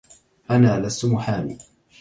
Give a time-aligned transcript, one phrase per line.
[0.51, 1.57] انا لست محامي